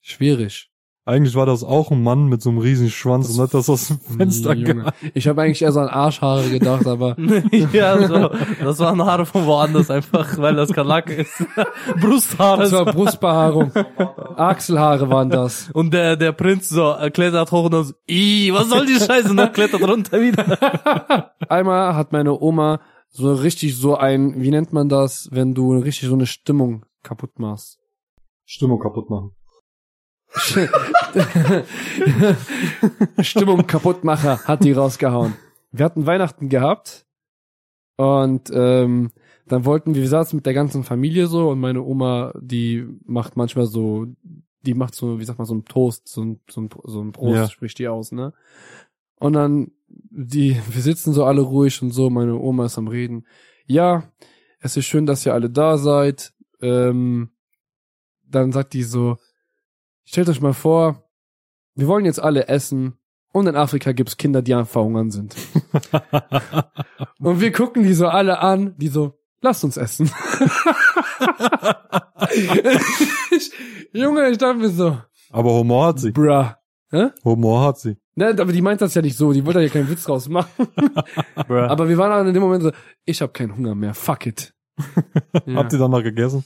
[0.00, 0.70] Schwierig.
[1.08, 3.88] Eigentlich war das auch ein Mann mit so einem riesigen Schwanz und hat das aus
[3.88, 4.92] dem Fenster Junge.
[5.14, 7.16] Ich habe eigentlich eher so an Arschhaare gedacht, aber
[7.72, 8.30] ja, so.
[8.62, 11.32] Das waren Haare von woanders einfach, weil das Kanak ist.
[11.98, 12.60] Brusthaare.
[12.60, 13.72] das war Brustbehaarung.
[14.36, 15.70] Achselhaare waren das.
[15.72, 19.00] Und der, der Prinz so äh, klettert hoch und dann so, Ih, was soll die
[19.00, 19.30] Scheiße?
[19.30, 21.32] Und dann klettert runter wieder.
[21.48, 26.10] Einmal hat meine Oma so richtig so ein, wie nennt man das, wenn du richtig
[26.10, 27.78] so eine Stimmung kaputt machst?
[28.44, 29.32] Stimmung kaputt machen.
[33.22, 35.34] Stimmung kaputtmacher hat die rausgehauen.
[35.72, 37.06] Wir hatten Weihnachten gehabt
[37.96, 39.10] und ähm,
[39.46, 43.36] dann wollten wir, wir saßen mit der ganzen Familie so und meine Oma, die macht
[43.36, 44.06] manchmal so,
[44.62, 47.12] die macht so, wie sagt man, so ein Toast, so ein, so ein, so ein
[47.12, 47.48] Prost, Ja.
[47.48, 48.32] spricht die aus, ne?
[49.16, 53.26] Und dann, die, wir sitzen so alle ruhig und so, meine Oma ist am Reden.
[53.66, 54.04] Ja,
[54.60, 56.32] es ist schön, dass ihr alle da seid.
[56.60, 57.30] Ähm,
[58.24, 59.16] dann sagt die so,
[60.08, 61.04] stellt euch mal vor,
[61.74, 62.98] wir wollen jetzt alle essen
[63.32, 65.36] und in Afrika gibt's Kinder, die am Verhungern sind.
[67.20, 70.10] und wir gucken die so alle an, die so, lasst uns essen.
[73.30, 73.52] ich,
[73.92, 74.98] Junge, ich dachte mir so,
[75.30, 76.10] Aber Humor hat sie.
[76.10, 76.46] bruh.
[76.90, 77.08] Hä?
[77.22, 77.98] Humor hat sie.
[78.14, 80.68] Ne, aber die meint das ja nicht so, die wollte ja keinen Witz draus machen.
[81.36, 82.72] Aber wir waren dann in dem Moment so,
[83.04, 84.54] ich habe keinen Hunger mehr, fuck it.
[85.46, 85.54] ja.
[85.56, 86.44] Habt ihr danach gegessen?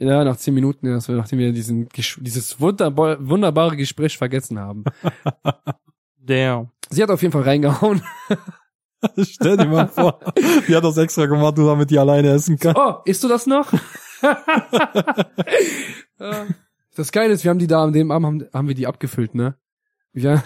[0.00, 1.88] Ja, nach zehn Minuten, ja, das war, nachdem wir diesen,
[2.20, 4.84] dieses wunderbar, wunderbare Gespräch vergessen haben.
[6.18, 6.70] Damn.
[6.88, 8.02] Sie hat auf jeden Fall reingehauen.
[9.22, 10.20] Stell dir mal vor,
[10.68, 12.74] die hat das extra gemacht, nur damit die alleine essen kann.
[12.76, 13.72] Oh, isst du das noch?
[16.22, 16.46] Ja.
[16.94, 19.34] das Geile ist, wir haben die da an dem Abend, haben, haben wir die abgefüllt,
[19.34, 19.54] ne?
[20.12, 20.44] Wir,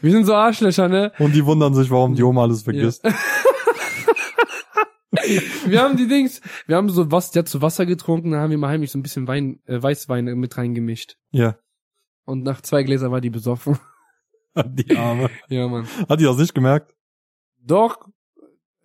[0.00, 1.10] wir sind so Arschlöcher, ne?
[1.18, 3.02] Und die wundern sich, warum die Oma alles vergisst.
[5.66, 8.50] Wir haben die Dings, wir haben so was, der hat so Wasser getrunken, dann haben
[8.50, 11.16] wir mal heimlich so ein bisschen Wein, äh, Weißwein mit reingemischt.
[11.30, 11.56] Ja,
[12.24, 13.78] Und nach zwei Gläser war die besoffen.
[14.66, 15.30] die Arme.
[15.48, 15.86] ja, Mann.
[16.08, 16.94] Hat die das nicht gemerkt?
[17.60, 17.96] Doch,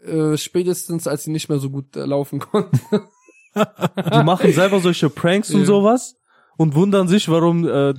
[0.04, 2.80] äh, spätestens als sie nicht mehr so gut äh, laufen konnte.
[3.56, 5.66] Die machen selber solche Pranks und Ja.
[5.66, 6.16] sowas
[6.56, 7.94] und wundern sich, warum äh,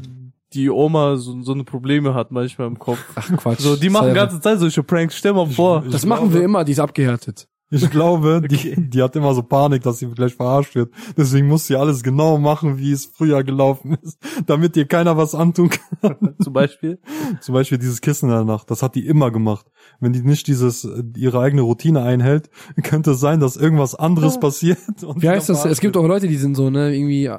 [0.54, 2.98] die Oma so, so eine Probleme hat manchmal im Kopf.
[3.16, 3.58] Ach Quatsch.
[3.60, 5.16] So, die machen ganze Zeit solche Pranks.
[5.16, 5.84] Stell mal vor.
[5.84, 7.48] Ich Das glaube- machen wir immer, die ist abgehärtet.
[7.72, 10.92] Ich glaube, die, die hat immer so Panik, dass sie gleich verarscht wird.
[11.16, 15.36] Deswegen muss sie alles genau machen, wie es früher gelaufen ist, damit ihr keiner was
[15.36, 16.34] antun kann.
[16.42, 16.98] Zum Beispiel.
[17.40, 19.66] Zum Beispiel dieses Kissen in der Nacht, das hat die immer gemacht.
[20.00, 22.50] Wenn die nicht dieses, äh, ihre eigene Routine einhält,
[22.82, 25.04] könnte es sein, dass irgendwas anderes passiert.
[25.04, 25.64] Und Wie heißt das?
[25.64, 27.30] Es gibt auch Leute, die sind so, ne, irgendwie äh,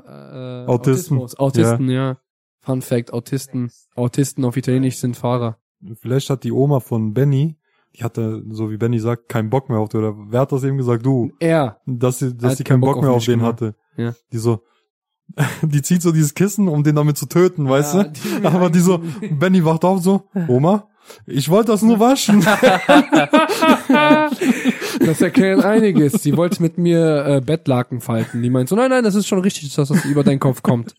[0.65, 1.17] Autisten.
[1.17, 1.39] Autismus.
[1.39, 2.17] Autisten, ja.
[2.61, 3.71] Fun Fact, Autisten.
[3.95, 5.57] Autisten auf Italienisch sind Fahrer.
[5.99, 7.57] Vielleicht hat die Oma von Benny,
[7.95, 10.63] die hatte, so wie Benny sagt, keinen Bock mehr auf den, oder wer hat das
[10.63, 11.05] eben gesagt?
[11.05, 11.77] Du, Er.
[11.85, 13.61] dass sie, dass sie keinen Bock, Bock mehr auf den gemacht.
[13.61, 13.75] hatte.
[13.97, 14.13] Ja.
[14.31, 14.61] Die so,
[15.61, 18.11] die zieht so dieses Kissen, um den damit zu töten, weißt Ja, du?
[18.11, 19.01] die- Aber die so,
[19.31, 20.87] Benny wacht auf so, Oma,
[21.25, 22.45] ich wollte das nur waschen.
[24.99, 26.13] Das erklärt einiges.
[26.21, 28.41] Sie wollte mit mir äh, Bettlaken falten.
[28.41, 30.93] Die meint so, nein, nein, das ist schon richtig, dass das über deinen Kopf kommt.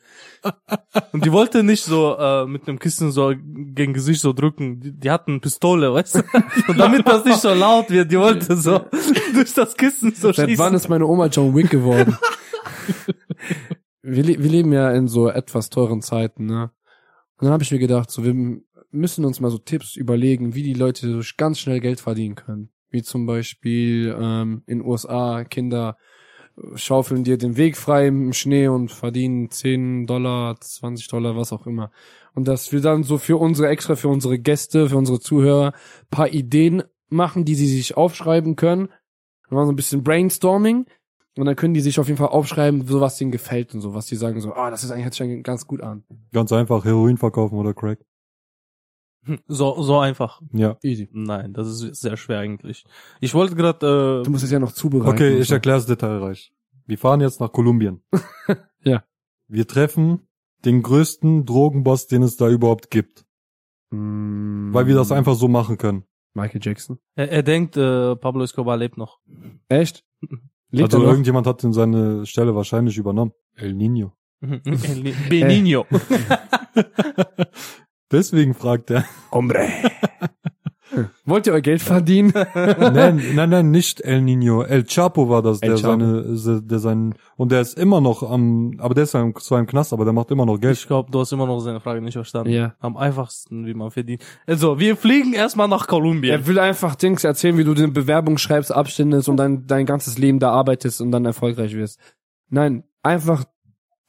[1.13, 4.81] Und die wollte nicht so äh, mit einem Kissen so gegen Gesicht so drücken.
[4.81, 6.23] Die, die hatten Pistole, weißt du?
[6.69, 8.81] Und damit das nicht so laut wird, die wollte so
[9.35, 10.75] durch das Kissen so Seit wann schießen.
[10.75, 12.17] ist meine Oma John Wick geworden?
[14.03, 16.71] wir, le wir leben ja in so etwas teuren Zeiten, ne?
[17.39, 18.35] Und dann habe ich mir gedacht, so wir
[18.93, 22.71] müssen uns mal so Tipps überlegen, wie die Leute so ganz schnell Geld verdienen können.
[22.91, 25.97] Wie zum Beispiel ähm, in USA Kinder
[26.57, 31.53] äh, schaufeln dir den Weg frei im Schnee und verdienen 10 Dollar, 20 Dollar, was
[31.53, 31.91] auch immer.
[32.35, 35.73] Und dass wir dann so für unsere extra, für unsere Gäste, für unsere Zuhörer
[36.11, 38.89] paar Ideen machen, die sie sich aufschreiben können.
[39.49, 40.87] Wir machen so ein bisschen Brainstorming
[41.37, 43.95] und dann können die sich auf jeden Fall aufschreiben, so was denen gefällt und so,
[43.95, 46.05] was die sagen so, ah, das ist eigentlich hört sich ganz gut an.
[46.33, 47.99] Ganz einfach, Heroin verkaufen oder Crack.
[49.47, 50.41] So, so einfach.
[50.53, 50.77] Ja.
[50.83, 51.09] Easy.
[51.13, 52.85] Nein, das ist sehr schwer eigentlich.
[53.21, 55.13] Ich wollte gerade, Du musst es ja noch zubereiten.
[55.13, 56.53] Okay, ich erkläre es detailreich.
[56.87, 58.03] Wir fahren jetzt nach Kolumbien.
[58.85, 59.05] Ja.
[59.47, 60.27] Wir treffen
[60.65, 63.25] den größten Drogenboss, den es da überhaupt gibt.
[63.91, 64.75] Mm.
[64.75, 66.03] Weil wir das einfach so machen können.
[66.35, 66.99] Michael Jackson.
[67.15, 69.21] Er, er denkt, äh, Pablo Escobar lebt noch.
[69.69, 70.05] Echt?
[70.71, 71.11] Lebt also er noch?
[71.11, 73.33] irgendjemand hat in seine Stelle wahrscheinlich übernommen.
[73.55, 74.15] El Nino.
[74.41, 75.87] Benigno.
[78.13, 79.05] Deswegen fragt er.
[79.33, 79.67] Hombre.
[81.25, 82.35] Wollt ihr euch Geld verdienen?
[82.55, 84.63] nein, nein, nein, nicht El Nino.
[84.63, 85.91] El Chapo war das, El der Chapo.
[85.93, 89.35] seine, se- der sein, und der ist immer noch am, aber der ist zwar im-
[89.37, 90.77] zwar im Knast, aber der macht immer noch Geld.
[90.77, 92.51] Ich glaube, du hast immer noch seine Frage nicht verstanden.
[92.53, 92.75] Ja.
[92.81, 94.23] Am einfachsten, wie man verdient.
[94.47, 96.31] Also, wir fliegen erstmal nach Kolumbien.
[96.35, 100.19] Er will einfach Dings erzählen, wie du eine Bewerbung schreibst, abstindest und dann dein ganzes
[100.19, 101.99] Leben da arbeitest und dann erfolgreich wirst.
[102.51, 103.45] Nein, einfach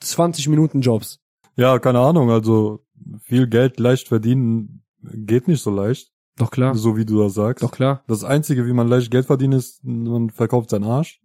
[0.01, 1.21] 20 Minuten Jobs.
[1.55, 2.82] Ja, keine Ahnung, also
[3.21, 6.75] viel Geld leicht verdienen geht nicht so leicht, Doch klar.
[6.75, 7.63] so wie du das sagst.
[7.63, 8.03] Doch klar.
[8.07, 11.19] Das einzige, wie man leicht Geld verdient, ist, man verkauft seinen Arsch.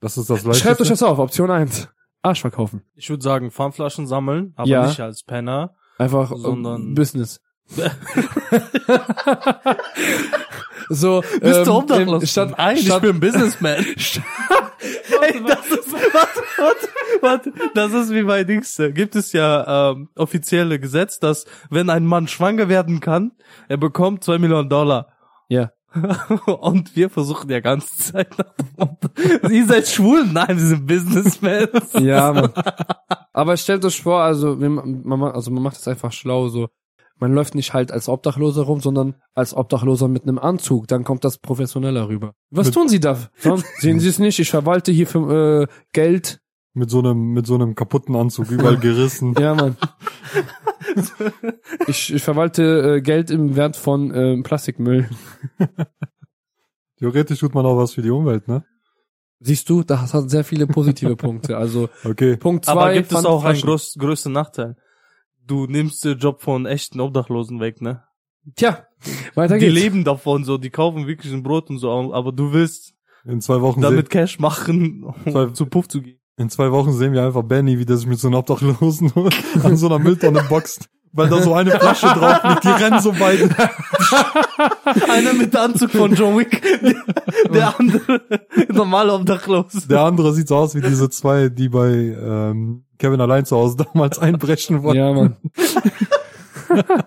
[0.00, 0.68] Das ist das leichteste.
[0.68, 1.88] Schreibt euch das auf, Option 1.
[2.22, 2.82] Arsch verkaufen.
[2.94, 4.86] Ich würde sagen, Pfandflaschen sammeln, aber Ja.
[4.86, 5.74] nicht als Penner.
[5.98, 7.40] Einfach Sondern- Business.
[10.88, 12.22] so, Bist du ähm, obdachlos?
[12.22, 13.84] in- Statt, Nein, statt, ich bin Businessman.
[15.22, 16.88] Ey, das ist, warte, warte,
[17.20, 18.78] warte, das ist wie bei Dings.
[18.78, 23.32] äh, Gibt es ja ähm, offizielle Gesetz, dass wenn ein Mann schwanger werden kann,
[23.68, 25.12] er bekommt zwei Millionen Dollar.
[25.48, 25.70] Ja.
[26.46, 30.26] Und wir versuchen ja ganze Zeit nach Ihr seid schwul?
[30.26, 31.68] Nein, wir sind Businessmen.
[31.94, 32.52] Ja, Mann.
[33.32, 36.68] Aber stellt euch vor, also, man, also man macht das einfach schlau, so.
[37.18, 40.86] Man läuft nicht halt als Obdachloser rum, sondern als Obdachloser mit einem Anzug.
[40.88, 42.34] Dann kommt das professioneller rüber.
[42.50, 43.16] Was Mit- tun Sie da?
[43.78, 44.38] Sehen Sie es nicht?
[44.38, 46.40] Ich verwalte hier für äh, Geld.
[46.74, 49.34] Mit so einem, mit so einem kaputten Anzug, überall gerissen.
[49.38, 49.76] Ja, Mann.
[51.86, 55.08] ich, ich verwalte äh, Geld im Wert von äh, Plastikmüll.
[56.98, 58.64] Theoretisch tut man auch was für die Umwelt, ne?
[59.40, 61.56] Siehst du, das hat sehr viele positive Punkte.
[61.58, 62.36] Also Okay.
[62.36, 62.72] Punkt zwei.
[62.72, 64.76] Aber gibt es auch einen groß, größten Nachteil?
[65.46, 68.02] Du nimmst den Job von echten Obdachlosen weg, ne?
[68.56, 68.86] Tja,
[69.34, 69.74] weiter Die geht's.
[69.74, 73.60] leben davon so, die kaufen wirklich ein Brot und so, aber du willst In zwei
[73.60, 76.18] Wochen damit Cash machen, um Zwei- zu Puff zu gehen.
[76.38, 79.10] In zwei Wochen sehen wir einfach Benny, wie der sich mit so einem Obdachlosen
[79.62, 82.64] an so einer Mülltonne boxt, weil da so eine Flasche drauf liegt.
[82.64, 83.48] Die rennen so beide.
[85.10, 86.62] Einer mit Anzug von John Wick,
[87.52, 88.20] der andere
[88.68, 89.86] normal obdachlos.
[89.88, 93.76] Der andere sieht so aus wie diese zwei, die bei ähm, Kevin allein zu Hause
[93.76, 94.98] damals einbrechen wollten.
[94.98, 95.36] Ja, Mann.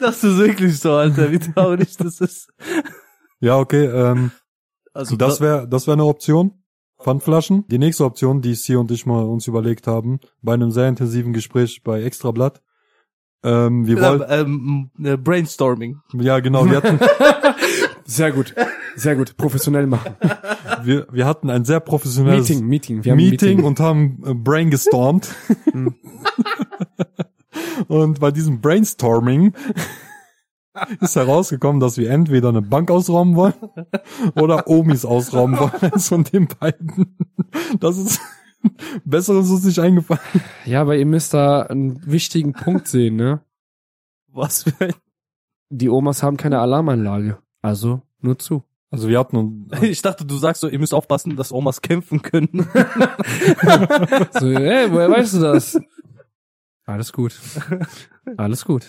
[0.00, 2.48] Das ist wirklich so, Alter, wie traurig das ist.
[3.40, 3.84] Ja, okay.
[3.86, 4.30] Ähm,
[4.92, 6.52] Also das wäre das wäre eine Option.
[7.00, 7.64] Pfandflaschen.
[7.68, 11.32] Die nächste Option, die Sie und ich mal uns überlegt haben, bei einem sehr intensiven
[11.32, 12.60] Gespräch bei Extrablatt.
[13.44, 16.00] Ähm, wir wollten, äh, ähm, äh, Brainstorming.
[16.14, 16.98] ja genau, wir hatten,
[18.08, 18.54] Sehr gut.
[18.96, 19.36] Sehr gut.
[19.36, 20.16] Professionell machen.
[20.82, 23.04] wir, wir hatten ein sehr professionelles Meeting, Meeting.
[23.04, 23.64] Wir haben Meeting, ein Meeting.
[23.66, 25.28] und haben äh, Brain gestormt.
[27.88, 29.52] und bei diesem Brainstorming
[31.00, 33.52] ist herausgekommen, dass wir entweder eine Bank ausrauben wollen
[34.34, 35.92] oder Omis ausrauben wollen.
[35.92, 37.14] Eins von den beiden.
[37.78, 38.22] Das ist
[39.04, 40.20] besser ist uns nicht eingefallen.
[40.64, 43.40] Ja, aber ihr müsst da einen wichtigen Punkt sehen, ne?
[44.28, 44.94] Was für ein...
[45.70, 47.38] Die Omas haben keine Alarmanlage.
[47.60, 48.64] Also, nur zu.
[48.90, 52.66] Also wir hatten Ich dachte, du sagst so, ihr müsst aufpassen, dass Omas kämpfen können.
[54.32, 55.78] So, hey, woher weißt du das?
[56.86, 57.38] Alles gut.
[58.36, 58.86] Alles gut.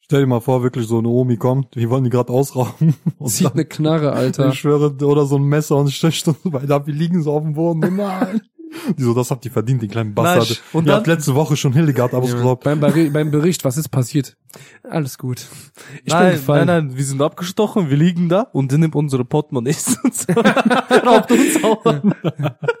[0.00, 2.94] stell dir mal vor, wirklich so eine Omi kommt, wir wollen die gerade ausrauben.
[3.18, 4.48] Und Zieht dann, eine Knarre, Alter.
[4.48, 7.42] ich schwöre, oder so ein Messer und sticht uns weiter ab, wir liegen so auf
[7.42, 7.96] dem Boden.
[7.96, 8.42] Nein.
[8.96, 10.48] Die so, das habt ihr verdient, den kleinen Bastard.
[10.48, 12.64] Nein, und ihr dann- habt letzte Woche schon Hildegard Ja, ausgeraubt.
[12.64, 14.36] beim, beim Bericht, was ist passiert?
[14.88, 15.46] Alles gut.
[15.98, 16.66] Ich bin nein, nein, gefallen.
[16.66, 20.32] nein, wir sind abgestochen, wir liegen da und der nimmt unsere Portemonnaies und so.
[20.32, 21.84] raubt uns auch.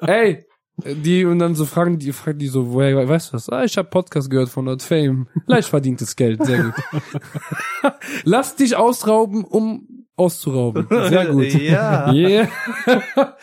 [0.06, 0.44] Ey,
[0.84, 3.48] die und dann so fragen die fragen die so, woher weißt du das?
[3.50, 5.26] Ah, ich habe Podcast gehört von Not Fame.
[5.46, 6.74] Leicht verdientes Geld, sehr gut.
[8.24, 9.86] Lass dich ausrauben, um
[10.20, 10.86] auszurauben.
[11.08, 11.52] Sehr gut.
[11.54, 12.12] Ja.
[12.20, 12.48] Yeah.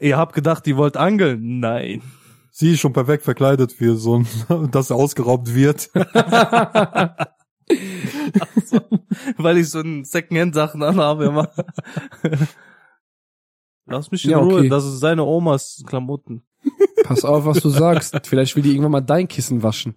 [0.00, 1.60] Ihr habt gedacht, ihr wollt angeln?
[1.60, 2.02] Nein.
[2.50, 4.26] Sie ist schon perfekt verkleidet für so ein,
[4.70, 5.90] dass er ausgeraubt wird.
[9.36, 11.50] Weil ich so ein Secondhand-Sachen anhabe immer.
[13.86, 14.68] Lass mich in Ja, Ruhe, okay.
[14.68, 16.44] das ist seine Omas Klamotten.
[17.04, 18.16] Pass auf, was du sagst.
[18.26, 19.96] Vielleicht will die irgendwann mal dein Kissen waschen.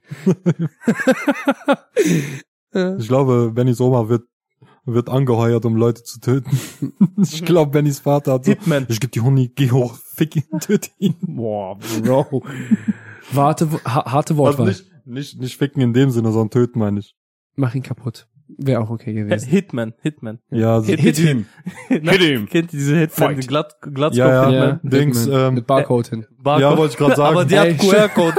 [2.73, 4.27] Ich glaube, Bennys Oma wird,
[4.87, 6.59] wird angeheuert, um Leute zu töten.
[7.21, 8.85] Ich glaube, Bennys Vater hat so, Hitman.
[8.89, 11.15] ich geb die Huni, geh hoch, fick ihn, töte ihn.
[11.21, 12.43] Boah, Bro.
[13.31, 14.67] Warte, ha harte Also Wortwahl.
[14.67, 17.15] nicht, nicht, nicht ficken in dem Sinne, sondern töten, meine ich.
[17.55, 18.27] Mach ihn kaputt.
[18.57, 19.49] Wäre auch okay gewesen.
[19.49, 20.39] Hitman, Hitman.
[20.51, 21.45] Ja, so, Hit- hit him.
[21.89, 22.47] Hit him.
[22.47, 23.43] Kennt ihr diese Hitman, Fight.
[23.43, 24.65] die glatt, glatt Ja, ja.
[24.67, 25.47] Ja, Dings, Hitman.
[25.47, 26.25] ähm, mit Barcode hin.
[26.45, 27.35] Ja, wollte ich gerade sagen.
[27.35, 28.35] Aber die hat QR-Code.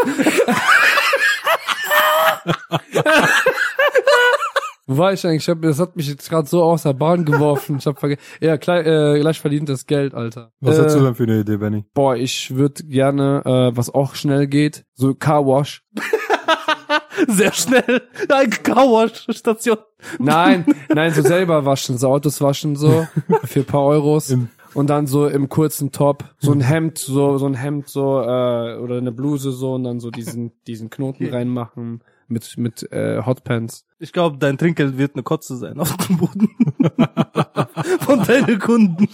[4.90, 5.42] Wo war ich eigentlich?
[5.42, 7.76] Ich hab, das hat mich jetzt gerade so aus der Bahn geworfen.
[7.78, 8.22] Ich hab vergessen.
[8.40, 10.52] Ja, gleich, äh, gleich verdientes Geld, Alter.
[10.60, 11.84] Was äh, hättest du denn für eine Idee, Benny?
[11.92, 15.84] Boah, ich würde gerne, äh, was auch schnell geht, so Carwash.
[17.28, 18.02] Sehr schnell.
[18.30, 19.76] Ein Carwash-Station.
[20.18, 23.06] Nein, nein, so selber waschen, so Autos waschen so
[23.44, 24.30] für ein paar Euros.
[24.30, 28.20] Im- und dann so im kurzen Top, so ein Hemd, so so ein Hemd so
[28.20, 33.22] äh, oder eine Bluse so und dann so diesen diesen Knoten reinmachen mit mit äh,
[33.24, 33.84] Hotpants.
[33.98, 36.48] Ich glaube, dein Trinkgeld wird eine Kotze sein auf dem Boden.
[38.00, 39.08] Von deinen Kunden.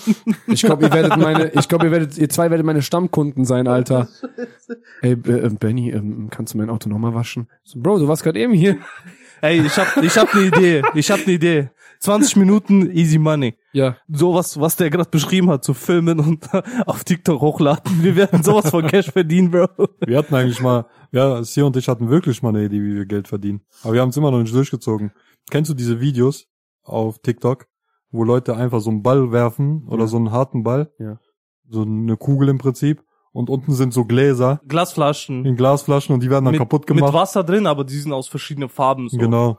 [0.46, 3.66] Ich glaube, ihr werdet meine, ich glaube, ihr werdet, ihr zwei werdet meine Stammkunden sein,
[3.66, 4.08] Alter.
[5.02, 7.48] Ey, äh, äh, Benny, ähm, kannst du mein Auto nochmal waschen?
[7.62, 8.78] So, Bro, du warst gerade eben hier.
[9.44, 10.82] Ey, ich hab, ich hab ne Idee.
[10.94, 11.68] Ich hab ne Idee.
[12.00, 13.54] 20 Minuten easy money.
[13.74, 13.98] Ja.
[14.08, 16.48] Sowas, was der gerade beschrieben hat, zu filmen und
[16.86, 18.02] auf TikTok hochladen.
[18.02, 19.68] Wir werden sowas von Cash verdienen, Bro.
[20.06, 23.04] Wir hatten eigentlich mal, ja, Sie und ich hatten wirklich mal eine Idee, wie wir
[23.04, 23.60] Geld verdienen.
[23.82, 25.12] Aber wir haben es immer noch nicht durchgezogen.
[25.50, 26.46] Kennst du diese Videos
[26.82, 27.66] auf TikTok,
[28.12, 30.06] wo Leute einfach so einen Ball werfen oder Ja.
[30.06, 30.90] so einen harten Ball?
[30.98, 31.18] Ja.
[31.68, 33.02] So eine Kugel im Prinzip.
[33.34, 35.44] Und unten sind so Gläser Glasflaschen.
[35.44, 37.12] in Glasflaschen und die werden dann mit, kaputt mit gemacht.
[37.12, 39.08] Wasser drin, aber die sind aus verschiedenen Farben.
[39.08, 39.18] So.
[39.18, 39.58] Genau.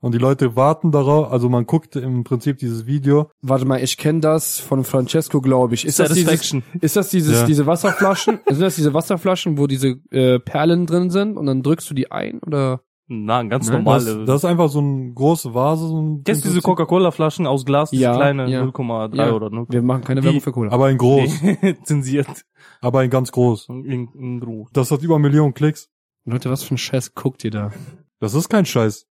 [0.00, 3.30] Und die Leute warten darauf, also man guckt im Prinzip dieses Video.
[3.42, 5.84] Warte mal, ich kenne das von Francesco, glaube ich.
[5.84, 6.62] Ist das dieses, Satisfaction.
[6.80, 7.46] ist das dieses, Ja.
[7.46, 8.40] diese Wasserflaschen?
[8.48, 12.10] sind das diese Wasserflaschen, wo diese äh, Perlen drin sind und dann drückst du die
[12.10, 12.80] ein oder?
[13.12, 14.24] Na, ganz Nein, Das, normale.
[14.24, 15.88] das ist einfach so eine große Vase.
[15.88, 16.60] So ein, Kennst du diese.
[16.62, 18.62] Coca-Cola-Flaschen aus Glas, diese Ja, kleine ja.
[18.62, 19.32] 0,3 Ja.
[19.32, 20.22] oder 0, Wir machen keine?
[20.22, 20.70] Werbung für Cola.
[20.70, 21.42] Aber in groß.
[21.42, 22.44] Nee, zensiert.
[22.80, 23.68] aber in ganz groß.
[23.68, 24.66] In, in Ruhe.
[24.72, 25.88] Das hat über Millionen Klicks.
[26.24, 27.72] Leute, was für ein Scheiß guckt ihr da?
[28.20, 29.06] Das ist kein Scheiß.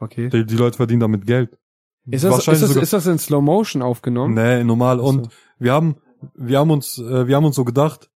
[0.00, 0.30] Okay.
[0.30, 1.50] Die, die Leute verdienen damit Geld.
[2.06, 4.32] Ist das, ist Wahrscheinlich das, sogar- ist das in Slow Motion aufgenommen?
[4.34, 5.00] Nee, normal.
[5.00, 5.30] Und So.
[5.58, 5.96] wir haben,
[6.34, 8.10] wir haben uns, äh, wir haben uns so gedacht.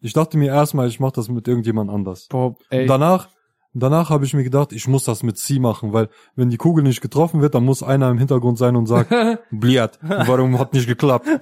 [0.00, 2.26] Ich dachte mir erstmal, ich mache das mit irgendjemand anders.
[2.28, 2.82] Boah, ey.
[2.82, 3.28] Und danach,
[3.74, 6.84] danach habe ich mir gedacht, ich muss das mit Sie machen, weil wenn die Kugel
[6.84, 9.12] nicht getroffen wird, dann muss einer im Hintergrund sein und sagt,
[9.50, 11.26] Bliat, warum hat nicht geklappt?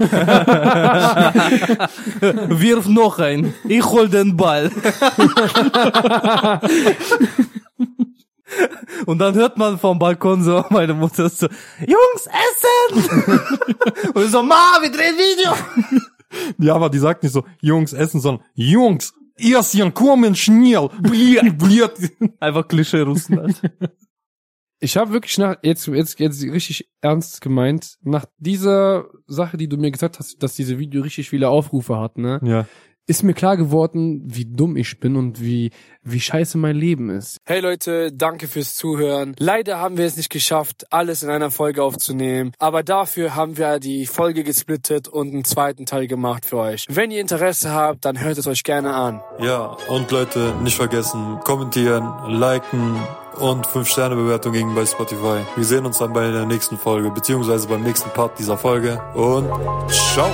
[2.49, 3.55] Wirf noch ein.
[3.69, 4.71] Ich hol den Ball.
[9.07, 11.47] Und dann hört man vom Balkon so, meine Mutter so,
[11.79, 13.41] Jungs, essen!
[14.13, 15.53] Und ich so, Ma, wir drehen Video!
[16.59, 21.99] Ja, aber die sagt nicht so, Jungs essen, sondern Jungs, Erstchen, kommen schnell, Bliat, Bliat.
[22.41, 23.61] Einfach Klischee Russen halt.
[24.83, 29.77] Ich habe wirklich nach jetzt jetzt jetzt richtig ernst gemeint nach dieser Sache, die du
[29.77, 32.41] mir gesagt hast, dass diese Video richtig viele Aufrufe hat, ne?
[32.43, 32.67] Ja.
[33.11, 35.73] Ist mir klar geworden, wie dumm ich bin und wie
[36.05, 37.39] wie scheiße mein Leben ist.
[37.45, 39.35] Hey Leute, danke fürs Zuhören.
[39.37, 43.81] Leider haben wir es nicht geschafft, alles in einer Folge aufzunehmen, aber dafür haben wir
[43.81, 46.87] die Folge gesplittet und einen zweiten Teil gemacht für euch.
[46.89, 49.21] Wenn ihr Interesse habt, dann hört es euch gerne an.
[49.41, 52.95] Ja, und Leute, nicht vergessen, kommentieren, liken
[53.41, 55.41] und 5-Sterne-Bewertung gegen bei Spotify.
[55.57, 59.49] Wir sehen uns dann bei der nächsten Folge, beziehungsweise beim nächsten Part dieser Folge und
[59.91, 60.31] ciao!